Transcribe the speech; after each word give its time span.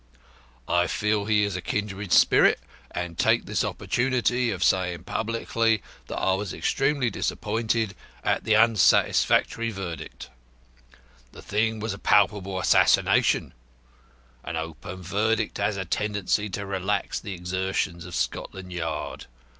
I 0.67 0.87
feel 0.87 1.25
he 1.25 1.43
is 1.43 1.55
a 1.55 1.61
kindred 1.61 2.11
spirit, 2.11 2.59
and 2.89 3.19
take 3.19 3.45
this 3.45 3.63
opportunity 3.63 4.49
of 4.49 4.63
saying 4.63 5.03
publicly 5.03 5.83
that 6.07 6.17
I 6.17 6.33
was 6.33 6.55
extremely 6.55 7.11
disappointed 7.11 7.93
at 8.23 8.43
the 8.43 8.55
unsatisfactory 8.55 9.69
verdict. 9.69 10.31
The 11.33 11.43
thing 11.43 11.79
was 11.79 11.93
a 11.93 11.99
palpable 11.99 12.59
assassination; 12.59 13.53
an 14.43 14.55
open 14.55 15.03
verdict 15.03 15.59
has 15.59 15.77
a 15.77 15.85
tendency 15.85 16.49
to 16.49 16.65
relax 16.65 17.19
the 17.19 17.35
exertions 17.35 18.03
of 18.03 18.15
Scotland 18.15 18.73
Yard. 18.73 19.27